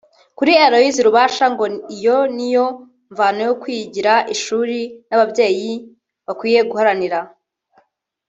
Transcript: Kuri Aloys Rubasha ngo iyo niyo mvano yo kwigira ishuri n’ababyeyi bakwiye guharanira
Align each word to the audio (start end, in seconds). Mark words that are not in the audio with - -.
Kuri 0.37 0.51
Aloys 0.65 0.97
Rubasha 1.05 1.45
ngo 1.53 1.65
iyo 1.95 2.17
niyo 2.35 2.65
mvano 3.11 3.39
yo 3.47 3.53
kwigira 3.61 4.13
ishuri 4.35 4.77
n’ababyeyi 5.07 5.71
bakwiye 6.25 6.61
guharanira 6.69 7.19